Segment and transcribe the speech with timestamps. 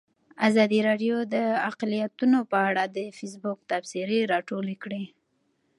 [0.47, 1.35] ازادي راډیو د
[1.69, 5.03] اقلیتونه په اړه د فیسبوک تبصرې راټولې کړي.